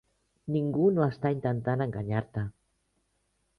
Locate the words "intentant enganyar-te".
1.35-2.47